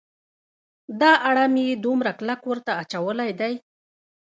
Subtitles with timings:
[1.01, 3.53] دا اړم یې دومره کلک ورته اچولی دی.